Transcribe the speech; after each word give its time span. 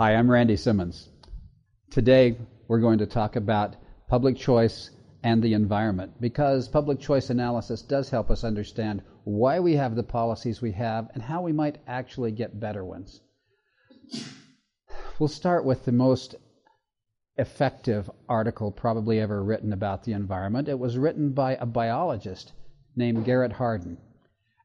Hi, 0.00 0.14
I'm 0.14 0.30
Randy 0.30 0.56
Simmons. 0.56 1.10
Today 1.90 2.38
we're 2.68 2.80
going 2.80 3.00
to 3.00 3.06
talk 3.06 3.36
about 3.36 3.76
public 4.08 4.38
choice 4.38 4.88
and 5.22 5.42
the 5.42 5.52
environment 5.52 6.18
because 6.18 6.68
public 6.68 7.00
choice 7.00 7.28
analysis 7.28 7.82
does 7.82 8.08
help 8.08 8.30
us 8.30 8.42
understand 8.42 9.02
why 9.24 9.60
we 9.60 9.76
have 9.76 9.94
the 9.94 10.02
policies 10.02 10.62
we 10.62 10.72
have 10.72 11.10
and 11.12 11.22
how 11.22 11.42
we 11.42 11.52
might 11.52 11.82
actually 11.86 12.32
get 12.32 12.58
better 12.58 12.82
ones. 12.82 13.20
We'll 15.18 15.28
start 15.28 15.66
with 15.66 15.84
the 15.84 15.92
most 15.92 16.34
effective 17.36 18.10
article 18.26 18.72
probably 18.72 19.20
ever 19.20 19.44
written 19.44 19.74
about 19.74 20.04
the 20.04 20.14
environment. 20.14 20.70
It 20.70 20.78
was 20.78 20.96
written 20.96 21.32
by 21.32 21.56
a 21.56 21.66
biologist 21.66 22.54
named 22.96 23.26
Garrett 23.26 23.52
Hardin. 23.52 23.98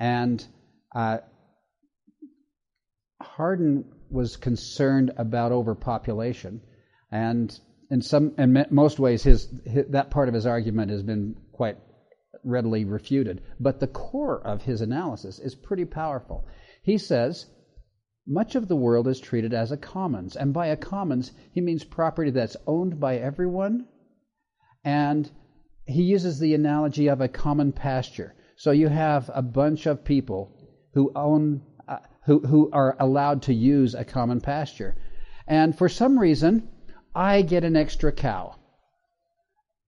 And 0.00 0.42
uh, 0.94 1.18
Hardin 3.20 3.84
was 4.10 4.36
concerned 4.36 5.12
about 5.16 5.52
overpopulation, 5.52 6.60
and 7.10 7.58
in 7.90 8.02
some, 8.02 8.34
in 8.38 8.66
most 8.70 8.98
ways, 8.98 9.22
his, 9.22 9.48
his, 9.64 9.86
that 9.90 10.10
part 10.10 10.28
of 10.28 10.34
his 10.34 10.46
argument 10.46 10.90
has 10.90 11.02
been 11.02 11.36
quite 11.52 11.78
readily 12.44 12.84
refuted. 12.84 13.42
But 13.58 13.80
the 13.80 13.86
core 13.86 14.40
of 14.40 14.62
his 14.62 14.80
analysis 14.80 15.38
is 15.38 15.54
pretty 15.54 15.84
powerful. 15.84 16.46
He 16.82 16.98
says 16.98 17.46
much 18.26 18.54
of 18.54 18.68
the 18.68 18.76
world 18.76 19.08
is 19.08 19.20
treated 19.20 19.54
as 19.54 19.72
a 19.72 19.76
commons, 19.76 20.36
and 20.36 20.52
by 20.52 20.66
a 20.66 20.76
commons 20.76 21.32
he 21.52 21.60
means 21.60 21.84
property 21.84 22.30
that's 22.30 22.56
owned 22.66 23.00
by 23.00 23.16
everyone, 23.16 23.86
and 24.84 25.30
he 25.86 26.02
uses 26.02 26.38
the 26.38 26.54
analogy 26.54 27.08
of 27.08 27.22
a 27.22 27.28
common 27.28 27.72
pasture. 27.72 28.34
So 28.56 28.70
you 28.70 28.88
have 28.88 29.30
a 29.32 29.40
bunch 29.40 29.86
of 29.86 30.04
people 30.04 30.54
who 30.92 31.12
own 31.16 31.62
who, 32.28 32.40
who 32.40 32.70
are 32.74 32.94
allowed 33.00 33.40
to 33.40 33.54
use 33.54 33.94
a 33.94 34.04
common 34.04 34.38
pasture. 34.42 34.94
And 35.46 35.76
for 35.76 35.88
some 35.88 36.18
reason, 36.18 36.68
I 37.14 37.40
get 37.40 37.64
an 37.64 37.74
extra 37.74 38.12
cow. 38.12 38.56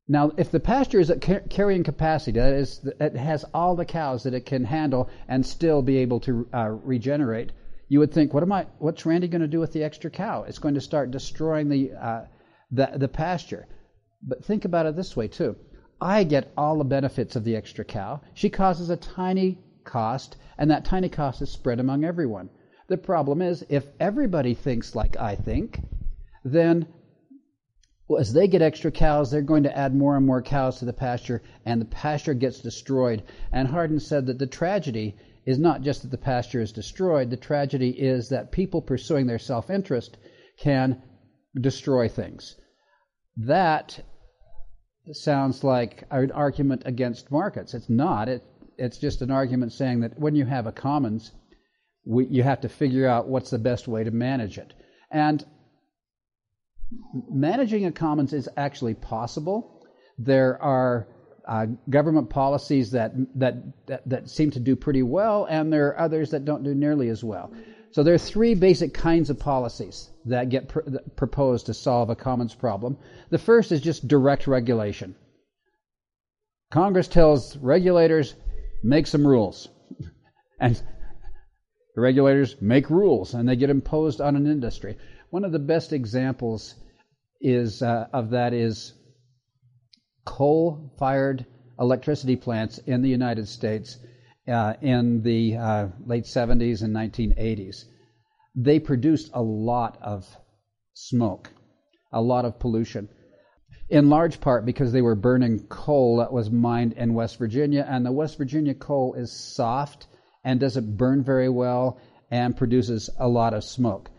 Now, 0.09 0.33
if 0.39 0.51
the 0.51 0.59
pasture 0.59 1.01
is 1.01 1.11
at 1.11 1.21
carrying 1.51 1.85
capacity, 1.85 2.41
that 2.41 2.55
is, 2.55 2.81
it 2.99 3.15
has 3.15 3.45
all 3.53 3.77
the 3.77 3.85
cows 3.85 4.23
that 4.23 4.33
it 4.33 4.47
can 4.47 4.65
handle 4.65 5.11
and 5.29 5.45
still 5.45 5.83
be 5.83 5.99
able 5.99 6.21
to 6.21 6.49
uh, 6.55 6.71
regenerate, 6.83 7.53
you 7.89 7.99
would 7.99 8.13
think, 8.13 8.33
what 8.33 8.43
am 8.43 8.53
I? 8.53 8.67
What's 8.79 9.05
Randy 9.05 9.29
going 9.29 9.43
to 9.43 9.47
do 9.47 9.61
with 9.61 9.75
the 9.75 9.85
extra 9.85 10.11
cow? 10.11 10.45
It's 10.49 10.59
going 10.59 10.75
to 10.77 10.81
start 10.81 11.11
destroying 11.11 11.69
the 11.69 11.93
uh, 11.93 12.25
the, 12.71 12.89
the 12.97 13.09
pasture. 13.09 13.67
But 14.23 14.47
think 14.47 14.65
about 14.65 14.87
it 14.87 14.97
this 14.97 15.15
way 15.15 15.29
too. 15.29 15.57
I 16.01 16.25
get 16.25 16.53
all 16.57 16.79
the 16.79 16.85
benefits 16.85 17.37
of 17.37 17.45
the 17.45 17.57
extra 17.57 17.85
cow. 17.85 18.23
She 18.33 18.49
causes 18.49 18.89
a 18.89 18.97
tiny 18.97 19.59
cost, 19.84 20.36
and 20.59 20.70
that 20.70 20.84
tiny 20.84 21.09
cost 21.09 21.42
is 21.42 21.50
spread 21.50 21.81
among 21.81 22.05
everyone. 22.05 22.50
The 22.89 22.97
problem 22.97 23.41
is, 23.42 23.64
if 23.69 23.87
everybody 23.98 24.55
thinks 24.55 24.94
like 24.94 25.16
I 25.16 25.37
think, 25.37 25.81
then 26.44 26.87
well, 28.10 28.21
as 28.21 28.32
they 28.32 28.49
get 28.49 28.60
extra 28.60 28.91
cows, 28.91 29.31
they're 29.31 29.41
going 29.41 29.62
to 29.62 29.78
add 29.78 29.94
more 29.94 30.16
and 30.16 30.27
more 30.27 30.43
cows 30.43 30.81
to 30.81 30.84
the 30.84 30.93
pasture, 30.93 31.43
and 31.65 31.81
the 31.81 31.87
pasture 31.87 32.34
gets 32.34 32.59
destroyed. 32.59 33.22
And 33.53 33.69
Hardin 33.69 34.00
said 34.00 34.27
that 34.27 34.41
the 34.41 34.49
tragedy 34.49 35.15
is 35.47 35.60
not 35.60 35.82
just 35.82 36.03
that 36.03 36.10
the 36.10 36.19
pasture 36.19 36.60
is 36.60 36.72
destroyed, 36.72 37.31
the 37.31 37.37
tragedy 37.37 37.91
is 37.91 38.31
that 38.31 38.50
people 38.50 38.82
pursuing 38.82 39.28
their 39.28 39.38
self 39.38 39.71
interest 39.71 40.16
can 40.59 41.00
destroy 41.55 42.09
things. 42.09 42.56
That 43.37 44.00
sounds 45.12 45.62
like 45.62 46.03
an 46.10 46.32
argument 46.32 46.82
against 46.87 47.31
markets. 47.31 47.75
It's 47.75 47.88
not. 47.88 48.28
It, 48.28 48.43
it's 48.81 48.99
just 48.99 49.23
an 49.23 49.31
argument 49.31 49.73
saying 49.73 50.01
that 50.01 50.19
when 50.19 50.35
you 50.35 50.45
have 50.47 50.67
a 50.67 50.73
commons, 50.73 51.33
we, 52.05 52.27
you 52.27 52.43
have 52.43 52.63
to 52.63 52.69
figure 52.69 53.07
out 53.07 53.29
what's 53.29 53.51
the 53.51 53.59
best 53.59 53.87
way 53.87 54.03
to 54.05 54.11
manage 54.11 54.59
it. 54.59 54.73
And 55.11 55.45
managing 57.31 57.85
a 57.87 57.93
commons 57.93 58.33
is 58.33 58.49
actually 58.57 58.95
possible. 58.95 59.87
There 60.19 60.61
are 60.63 61.09
uh, 61.47 61.67
government 61.89 62.31
policies 62.31 62.91
that, 62.93 63.13
that, 63.37 63.55
that, 63.87 64.09
that 64.09 64.31
seem 64.31 64.51
to 64.53 64.61
do 64.61 64.77
pretty 64.77 65.03
well, 65.03 65.47
and 65.47 65.73
there 65.73 65.89
are 65.89 65.99
others 66.01 66.31
that 66.31 66.45
don't 66.45 66.62
do 66.62 66.75
nearly 66.75 67.09
as 67.09 67.23
well. 67.23 67.53
So 67.93 68.03
there 68.03 68.15
are 68.15 68.19
three 68.19 68.55
basic 68.55 68.95
kinds 68.95 69.31
of 69.31 69.39
policies 69.39 70.11
that 70.27 70.49
get 70.49 70.69
pr- 70.69 70.81
that 70.87 71.17
proposed 71.17 71.67
to 71.67 71.75
solve 71.75 72.09
a 72.09 72.15
commons 72.15 72.55
problem. 72.55 72.97
The 73.31 73.39
first 73.39 73.73
is 73.73 73.81
just 73.81 74.07
direct 74.07 74.47
regulation. 74.47 75.17
Congress 76.71 77.09
tells 77.09 77.57
regulators, 77.57 78.37
make 78.83 79.07
some 79.07 79.27
rules. 79.27 79.69
and 80.61 80.81
the 81.95 82.01
regulators 82.01 82.57
make 82.61 82.91
rules 82.91 83.35
and 83.35 83.49
they 83.49 83.57
get 83.57 83.71
imposed 83.71 84.21
on 84.21 84.37
an 84.37 84.47
industry. 84.47 84.97
One 85.31 85.45
of 85.45 85.53
the 85.53 85.59
best 85.59 85.93
examples 85.93 86.75
is 87.41 87.83
uh, 87.83 88.07
of 88.13 88.31
that 88.31 88.53
is 88.53 88.93
coal-fired 90.25 91.47
electricity 91.79 92.37
plants 92.37 92.79
in 92.79 93.03
the 93.03 93.09
United 93.09 93.49
States 93.49 93.99
uh, 94.47 94.75
in 94.81 95.23
the 95.23 95.57
uh, 95.57 95.89
late 96.05 96.25
70s 96.25 96.83
and 96.83 96.95
1980s. 96.95 97.85
They 98.55 98.79
produced 98.79 99.31
a 99.33 99.43
lot 99.43 99.99
of 100.03 100.27
smoke, 100.95 101.51
a 102.12 102.21
lot 102.21 102.45
of 102.45 102.59
pollution 102.59 103.09
in 103.91 104.09
large 104.09 104.41
part 104.41 104.65
because 104.65 104.93
they 104.93 105.03
were 105.03 105.17
burning 105.17 105.59
coal 105.69 106.19
that 106.19 106.33
was 106.33 106.51
mined 106.51 106.93
in 106.93 107.12
West 107.15 107.39
Virginia, 107.39 107.84
and 107.89 108.06
the 108.06 108.12
West 108.12 108.39
Virginia 108.39 108.73
coal 108.73 109.15
is 109.15 109.33
soft 109.33 110.06
and 110.45 110.61
doesn't 110.61 110.97
burn 110.97 111.23
very 111.23 111.49
well 111.49 111.99
and 112.31 112.56
produces 112.56 113.11
a 113.19 113.29
lot 113.29 113.53
of 113.53 113.65
smoke. 113.65 114.11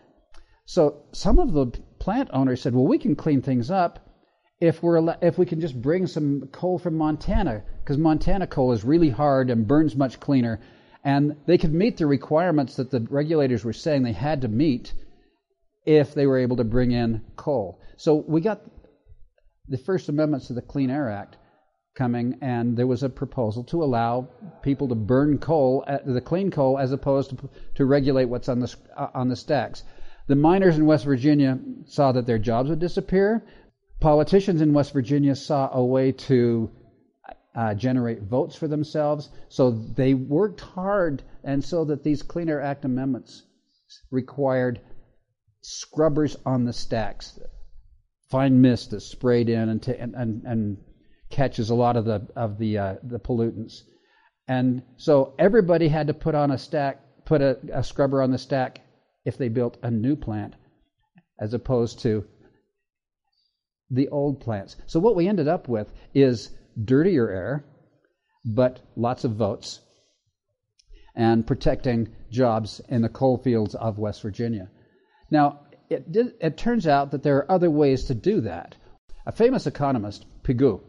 So 0.65 1.03
some 1.13 1.39
of 1.39 1.53
the 1.53 1.67
plant 1.99 2.29
owners 2.33 2.61
said, 2.61 2.75
"Well, 2.75 2.87
we 2.87 2.97
can 2.97 3.15
clean 3.15 3.41
things 3.41 3.71
up 3.71 3.99
if 4.59 4.83
we're 4.83 5.15
if 5.21 5.37
we 5.37 5.45
can 5.45 5.61
just 5.61 5.81
bring 5.81 6.05
some 6.05 6.49
coal 6.51 6.77
from 6.77 6.95
Montana, 6.95 7.63
because 7.83 7.97
Montana 7.97 8.47
coal 8.47 8.73
is 8.73 8.83
really 8.83 9.09
hard 9.09 9.49
and 9.49 9.67
burns 9.67 9.95
much 9.95 10.19
cleaner." 10.19 10.59
And 11.03 11.35
they 11.45 11.57
could 11.57 11.73
meet 11.73 11.97
the 11.97 12.05
requirements 12.05 12.75
that 12.75 12.91
the 12.91 13.07
regulators 13.09 13.65
were 13.65 13.73
saying 13.73 14.03
they 14.03 14.11
had 14.11 14.41
to 14.41 14.47
meet 14.47 14.93
if 15.85 16.13
they 16.13 16.27
were 16.27 16.37
able 16.37 16.57
to 16.57 16.63
bring 16.63 16.91
in 16.91 17.21
coal. 17.37 17.79
So 17.97 18.23
we 18.27 18.41
got 18.41 18.61
the 19.71 19.77
first 19.77 20.09
amendments 20.09 20.47
to 20.47 20.53
the 20.53 20.61
Clean 20.61 20.89
Air 20.89 21.09
Act 21.09 21.37
coming, 21.95 22.37
and 22.41 22.77
there 22.77 22.87
was 22.87 23.03
a 23.03 23.09
proposal 23.09 23.63
to 23.63 23.83
allow 23.83 24.27
people 24.61 24.89
to 24.89 24.95
burn 24.95 25.37
coal, 25.37 25.85
the 26.05 26.21
clean 26.21 26.51
coal, 26.51 26.77
as 26.77 26.91
opposed 26.91 27.29
to, 27.31 27.49
to 27.75 27.85
regulate 27.85 28.25
what's 28.25 28.49
on 28.49 28.59
the 28.59 28.75
uh, 28.95 29.07
on 29.13 29.29
the 29.29 29.35
stacks. 29.35 29.83
The 30.27 30.35
miners 30.35 30.77
in 30.77 30.85
West 30.85 31.05
Virginia 31.05 31.57
saw 31.85 32.11
that 32.11 32.25
their 32.25 32.37
jobs 32.37 32.69
would 32.69 32.79
disappear. 32.79 33.43
Politicians 34.01 34.61
in 34.61 34.73
West 34.73 34.91
Virginia 34.93 35.35
saw 35.35 35.69
a 35.71 35.83
way 35.83 36.11
to 36.11 36.69
uh, 37.55 37.73
generate 37.73 38.23
votes 38.23 38.55
for 38.55 38.67
themselves, 38.67 39.29
so 39.47 39.71
they 39.71 40.13
worked 40.13 40.61
hard, 40.61 41.23
and 41.43 41.63
so 41.63 41.85
that 41.85 42.03
these 42.03 42.23
Clean 42.23 42.49
Air 42.49 42.61
Act 42.61 42.83
amendments 42.83 43.43
required 44.09 44.81
scrubbers 45.61 46.35
on 46.45 46.65
the 46.65 46.73
stacks 46.73 47.39
fine 48.31 48.61
mist 48.61 48.91
that's 48.91 49.05
sprayed 49.05 49.49
in 49.49 49.69
and, 49.69 49.83
t- 49.83 49.95
and, 49.97 50.15
and, 50.15 50.43
and, 50.45 50.77
catches 51.29 51.69
a 51.69 51.75
lot 51.75 51.95
of 51.95 52.03
the 52.03 52.27
of 52.35 52.57
the 52.57 52.77
uh, 52.77 52.95
the 53.03 53.17
pollutants. 53.17 53.83
And 54.49 54.83
so 54.97 55.33
everybody 55.39 55.87
had 55.87 56.07
to 56.07 56.13
put 56.13 56.35
on 56.35 56.51
a 56.51 56.57
stack, 56.57 56.99
put 57.25 57.41
a, 57.41 57.57
a 57.71 57.83
scrubber 57.83 58.21
on 58.21 58.31
the 58.31 58.37
stack 58.37 58.81
if 59.23 59.37
they 59.37 59.47
built 59.47 59.77
a 59.81 59.89
new 59.89 60.17
plant, 60.17 60.55
as 61.39 61.53
opposed 61.53 61.99
to 61.99 62.25
the 63.89 64.09
old 64.09 64.41
plants. 64.41 64.75
So 64.87 64.99
what 64.99 65.15
we 65.15 65.27
ended 65.27 65.47
up 65.47 65.67
with 65.67 65.91
is 66.13 66.51
dirtier 66.83 67.29
air, 67.29 67.65
but 68.43 68.81
lots 68.95 69.23
of 69.23 69.35
votes, 69.35 69.79
and 71.15 71.47
protecting 71.47 72.09
jobs 72.29 72.81
in 72.89 73.01
the 73.01 73.09
coal 73.09 73.37
fields 73.37 73.75
of 73.75 73.99
West 73.99 74.21
Virginia. 74.21 74.69
Now, 75.29 75.61
it, 75.91 76.11
did, 76.11 76.33
it 76.39 76.57
turns 76.57 76.87
out 76.87 77.11
that 77.11 77.23
there 77.23 77.37
are 77.37 77.51
other 77.51 77.69
ways 77.69 78.05
to 78.05 78.15
do 78.15 78.41
that. 78.41 78.75
A 79.25 79.31
famous 79.31 79.67
economist, 79.67 80.25
Pigou, 80.43 80.81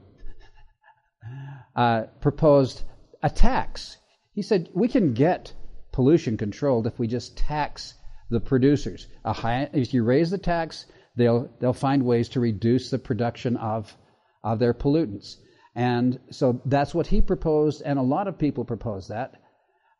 uh, 1.76 2.04
proposed 2.20 2.82
a 3.22 3.30
tax. 3.30 3.98
He 4.34 4.42
said 4.42 4.70
we 4.74 4.88
can 4.88 5.12
get 5.12 5.52
pollution 5.92 6.36
controlled 6.36 6.86
if 6.86 6.98
we 6.98 7.06
just 7.06 7.36
tax 7.36 7.94
the 8.30 8.40
producers. 8.40 9.06
High, 9.24 9.68
if 9.72 9.92
you 9.92 10.04
raise 10.04 10.30
the 10.30 10.38
tax, 10.38 10.86
they'll 11.16 11.50
they'll 11.60 11.74
find 11.74 12.04
ways 12.04 12.30
to 12.30 12.40
reduce 12.40 12.90
the 12.90 12.98
production 12.98 13.56
of 13.58 13.94
of 14.42 14.58
their 14.58 14.72
pollutants. 14.72 15.36
And 15.74 16.18
so 16.30 16.60
that's 16.64 16.94
what 16.94 17.06
he 17.06 17.20
proposed, 17.20 17.82
and 17.82 17.98
a 17.98 18.02
lot 18.02 18.28
of 18.28 18.38
people 18.38 18.64
proposed 18.64 19.10
that 19.10 19.34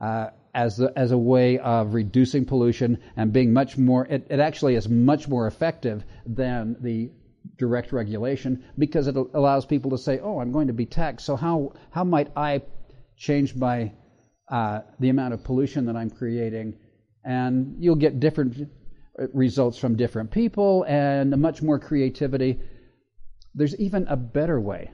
uh, 0.03 0.31
as 0.55 0.77
the, 0.77 0.93
as 0.97 1.13
a 1.13 1.19
way 1.19 1.59
of 1.59 1.95
reducing 1.95 2.45
pollution 2.45 2.99
and 3.17 3.33
being 3.33 3.53
much 3.53 3.79
more. 3.79 4.07
It, 4.07 4.27
it 4.31 4.41
actually 4.41 4.75
is 4.75 4.89
much 4.89 5.29
more 5.29 5.47
effective 5.47 6.05
than 6.27 6.77
the 6.81 7.11
direct 7.57 7.93
regulation 7.93 8.65
because 8.79 9.07
it 9.07 9.17
allows 9.17 9.65
people 9.67 9.91
to 9.93 9.99
say, 9.99 10.21
"Oh, 10.21 10.41
I'm 10.41 10.53
going 10.53 10.67
to 10.67 10.73
be 10.73 10.87
taxed. 10.87 11.27
So 11.27 11.37
how 11.37 11.73
how 11.91 12.05
might 12.05 12.31
I 12.37 12.63
change 13.17 13.55
my 13.55 13.93
uh, 14.49 14.81
the 15.01 15.09
amount 15.09 15.35
of 15.35 15.45
pollution 15.45 15.87
that 15.87 15.97
I'm 15.97 16.11
creating?" 16.11 16.75
And 17.25 17.77
you'll 17.79 17.97
get 17.97 18.21
different 18.21 18.69
results 19.33 19.79
from 19.79 19.97
different 19.97 20.31
people 20.31 20.85
and 20.89 21.37
much 21.39 21.63
more 21.63 21.79
creativity. 21.79 22.61
There's 23.55 23.77
even 23.77 24.07
a 24.09 24.17
better 24.17 24.61
way 24.61 24.91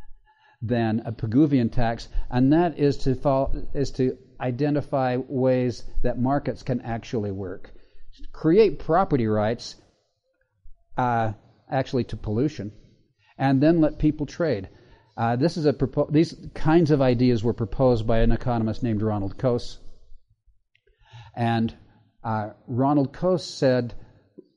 than 0.62 1.02
a 1.04 1.12
Pigouvian 1.12 1.70
tax, 1.70 2.08
and 2.30 2.52
that 2.52 2.78
is 2.78 2.98
to 2.98 3.14
fall, 3.14 3.54
is 3.74 3.90
to 3.92 4.16
identify 4.40 5.16
ways 5.16 5.84
that 6.02 6.18
markets 6.18 6.62
can 6.62 6.80
actually 6.80 7.30
work. 7.30 7.72
Create 8.32 8.78
property 8.78 9.26
rights. 9.26 9.76
Uh, 10.96 11.32
actually 11.70 12.04
to 12.04 12.16
pollution, 12.16 12.72
and 13.36 13.62
then 13.62 13.80
let 13.80 13.98
people 13.98 14.26
trade. 14.26 14.68
Uh, 15.16 15.36
this 15.36 15.56
is 15.56 15.66
a 15.66 15.72
propo- 15.72 16.10
these 16.10 16.34
kinds 16.54 16.90
of 16.90 17.00
ideas 17.00 17.42
were 17.42 17.52
proposed 17.52 18.06
by 18.06 18.18
an 18.18 18.32
economist 18.32 18.82
named 18.82 19.02
Ronald 19.02 19.36
Coase, 19.36 19.78
and 21.36 21.74
uh, 22.24 22.50
Ronald 22.66 23.12
Coase 23.12 23.42
said, 23.42 23.94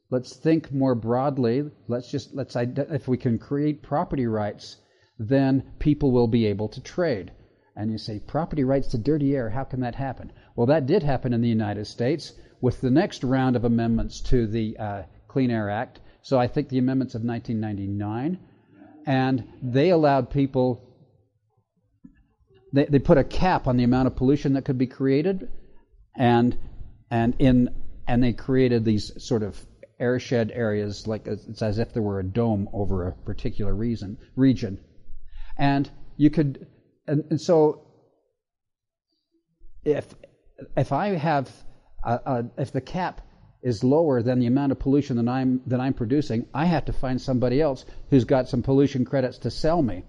"Let's 0.10 0.36
think 0.36 0.72
more 0.72 0.96
broadly. 0.96 1.70
Let's 1.88 2.10
just 2.10 2.34
let's 2.34 2.56
if 2.56 3.08
we 3.08 3.18
can 3.18 3.38
create 3.38 3.84
property 3.84 4.28
rights, 4.28 4.78
then 5.20 5.74
people 5.80 6.12
will 6.12 6.28
be 6.28 6.48
able 6.48 6.70
to 6.70 6.82
trade." 6.82 7.32
And 7.76 7.92
you 7.92 7.98
say, 7.98 8.20
property 8.20 8.64
rights 8.64 8.90
to 8.90 8.98
dirty 8.98 9.36
air, 9.36 9.50
how 9.50 9.64
can 9.64 9.82
that 9.82 9.96
happen? 9.96 10.32
Well, 10.56 10.68
that 10.68 10.86
did 10.86 11.04
happen 11.04 11.34
in 11.34 11.42
the 11.42 11.50
United 11.50 11.86
States 11.88 12.34
with 12.60 12.82
the 12.82 12.92
next 12.92 13.24
round 13.24 13.56
of 13.56 13.64
amendments 13.64 14.22
to 14.22 14.46
the 14.46 14.78
uh, 14.78 15.04
Clean 15.28 15.50
Air 15.50 15.70
Act. 15.70 16.00
So 16.22 16.40
I 16.40 16.48
think 16.48 16.70
the 16.70 16.78
amendments 16.78 17.16
of 17.16 17.24
1999, 17.24 18.40
and 19.06 19.48
they 19.62 19.90
allowed 19.90 20.30
people. 20.30 20.88
They, 22.74 22.86
they 22.86 23.00
put 23.00 23.18
a 23.18 23.24
cap 23.24 23.68
on 23.68 23.78
the 23.78 23.84
amount 23.84 24.08
of 24.08 24.16
pollution 24.16 24.54
that 24.54 24.66
could 24.66 24.78
be 24.78 24.88
created, 24.88 25.50
and 26.16 26.58
and 27.10 27.36
in 27.40 27.70
and 28.08 28.24
they 28.24 28.34
created 28.34 28.86
these 28.86 29.24
sort 29.24 29.44
of 29.44 29.58
airshed 30.00 30.52
areas, 30.54 31.08
like 31.08 31.28
it's 31.28 31.62
as 31.62 31.78
if 31.78 31.94
there 31.94 32.02
were 32.02 32.20
a 32.20 32.24
dome 32.24 32.68
over 32.74 33.08
a 33.08 33.14
particular 33.14 33.74
reason, 33.74 34.18
region, 34.36 34.80
and 35.58 35.90
you 36.18 36.30
could, 36.30 36.68
and, 37.08 37.24
and 37.30 37.42
so 37.42 37.88
if 39.84 40.14
if 40.78 40.92
I 40.92 41.10
have 41.10 41.50
a, 42.04 42.14
a, 42.26 42.46
if 42.58 42.72
the 42.72 42.82
cap 42.82 43.22
is 43.64 43.84
lower 43.84 44.22
than 44.22 44.40
the 44.40 44.48
amount 44.48 44.72
of 44.72 44.80
pollution 44.80 45.18
that 45.18 45.30
I'm 45.30 45.62
that 45.68 45.80
I'm 45.80 45.94
producing, 45.94 46.48
I 46.54 46.66
have 46.66 46.86
to 46.86 46.94
find 46.94 47.22
somebody 47.22 47.62
else 47.62 47.86
who's 48.10 48.26
got 48.26 48.50
some 48.50 48.64
pollution 48.64 49.06
credits 49.06 49.40
to 49.40 49.52
sell 49.52 49.82
me. 49.82 50.04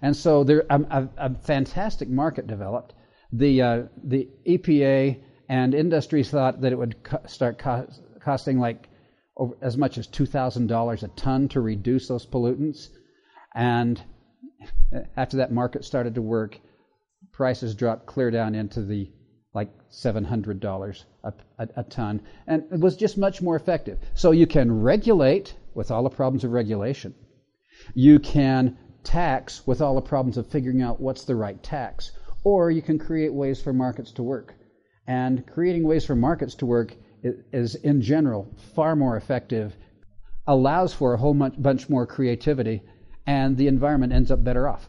And 0.00 0.16
so 0.16 0.44
there, 0.44 0.64
a, 0.68 1.08
a, 1.16 1.34
fantastic 1.34 2.08
market 2.08 2.46
developed. 2.46 2.94
The 3.32 3.62
uh, 3.62 3.82
the 4.02 4.28
EPA 4.46 5.22
and 5.48 5.74
industries 5.74 6.30
thought 6.30 6.60
that 6.60 6.72
it 6.72 6.78
would 6.78 7.02
co- 7.02 7.22
start 7.26 7.58
co- 7.58 7.88
costing 8.20 8.58
like 8.58 8.88
over, 9.36 9.56
as 9.60 9.76
much 9.76 9.98
as 9.98 10.06
two 10.06 10.26
thousand 10.26 10.68
dollars 10.68 11.02
a 11.02 11.08
ton 11.08 11.48
to 11.48 11.60
reduce 11.60 12.08
those 12.08 12.26
pollutants, 12.26 12.88
and 13.54 14.00
after 15.16 15.38
that 15.38 15.52
market 15.52 15.84
started 15.84 16.14
to 16.14 16.22
work, 16.22 16.58
prices 17.32 17.74
dropped 17.74 18.06
clear 18.06 18.30
down 18.30 18.54
into 18.54 18.82
the 18.82 19.10
like 19.54 19.70
$700 19.90 21.04
a, 21.22 21.32
a, 21.58 21.68
a, 21.76 21.84
ton. 21.84 22.20
And 22.46 22.64
it 22.72 22.80
was 22.80 22.96
just 22.96 23.16
much 23.16 23.40
more 23.40 23.54
effective. 23.54 23.98
So 24.14 24.32
you 24.32 24.48
can 24.48 24.82
regulate 24.82 25.54
with 25.74 25.90
all 25.90 26.02
the 26.02 26.10
problems 26.10 26.42
of 26.42 26.50
regulation. 26.50 27.14
You 27.94 28.18
can 28.18 28.76
tax 29.04 29.64
with 29.66 29.80
all 29.80 29.94
the 29.94 30.00
problems 30.00 30.38
of 30.38 30.48
figuring 30.48 30.82
out 30.82 31.00
what's 31.00 31.24
the 31.24 31.36
right 31.36 31.62
tax. 31.62 32.10
Or 32.42 32.70
you 32.70 32.82
can 32.82 32.98
create 32.98 33.32
ways 33.32 33.62
for 33.62 33.72
markets 33.72 34.12
to 34.12 34.22
work. 34.22 34.54
And 35.06 35.46
creating 35.46 35.84
ways 35.84 36.04
for 36.04 36.16
markets 36.16 36.56
to 36.56 36.66
work 36.66 36.96
is, 37.22 37.74
in 37.76 38.02
general, 38.02 38.48
far 38.74 38.96
more 38.96 39.16
effective, 39.16 39.76
allows 40.46 40.92
for 40.92 41.14
a 41.14 41.18
whole 41.18 41.34
bunch 41.34 41.88
more 41.88 42.06
creativity, 42.06 42.82
and 43.26 43.56
the 43.56 43.68
environment 43.68 44.12
ends 44.12 44.30
up 44.30 44.42
better 44.44 44.68
off. 44.68 44.88